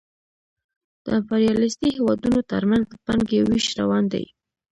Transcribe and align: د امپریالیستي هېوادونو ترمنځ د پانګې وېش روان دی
د 1.03 1.05
امپریالیستي 1.17 1.87
هېوادونو 1.97 2.39
ترمنځ 2.51 2.83
د 2.87 2.93
پانګې 3.05 3.39
وېش 3.47 3.65
روان 3.79 4.03
دی 4.13 4.25